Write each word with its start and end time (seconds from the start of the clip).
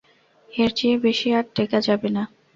এর 0.49 0.69
চেয়ে 0.77 0.97
বেশি 1.05 1.27
আর 1.37 1.45
টেকা 1.55 1.79
যাবে 1.87 2.09
না। 2.15 2.23